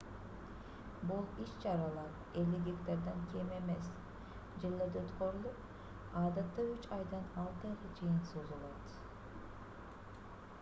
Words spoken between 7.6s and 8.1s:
айга